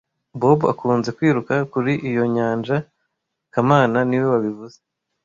Bob 0.39 0.59
akunze 0.73 1.09
kwiruka 1.17 1.53
kuri 1.71 1.93
iyo 2.09 2.23
nyanja 2.35 2.77
kamana 3.53 3.97
niwe 4.09 4.27
wabivuze 4.33 4.77